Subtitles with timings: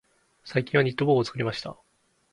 [0.43, 1.77] 最近はニット帽を作りました。